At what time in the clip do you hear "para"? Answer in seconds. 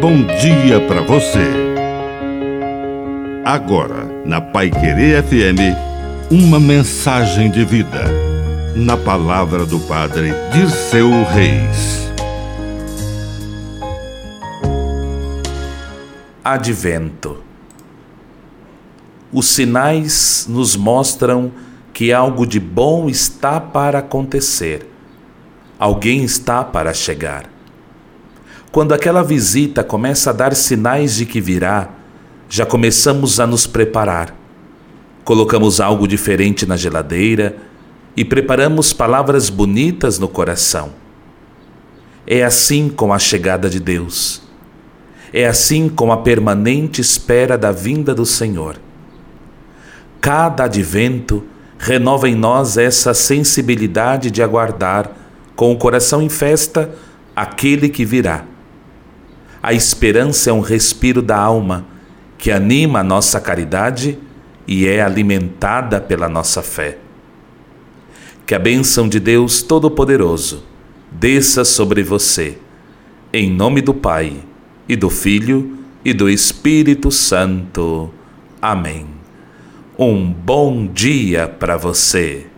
0.88-1.02, 23.60-23.98, 26.64-26.94, 81.46-81.76